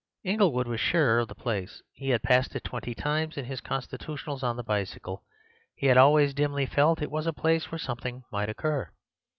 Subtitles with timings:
[0.23, 4.41] Inglewood was sure of the place; he had passed it twenty times in his constitutionals
[4.41, 5.23] on the bicycle;
[5.75, 8.89] he had always dimly felt it was a place where something might occur.